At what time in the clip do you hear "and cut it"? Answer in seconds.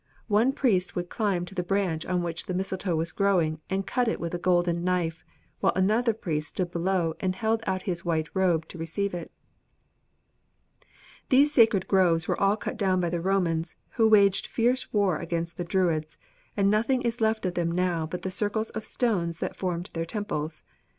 3.69-4.19